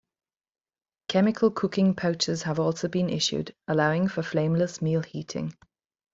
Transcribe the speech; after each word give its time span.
Chemical 1.09 1.51
cooking 1.51 1.93
pouches 1.93 2.41
have 2.41 2.59
also 2.59 2.87
been 2.87 3.07
issued, 3.07 3.55
allowing 3.67 4.07
for 4.07 4.23
flameless 4.23 4.81
meal 4.81 5.03
heating. 5.03 5.53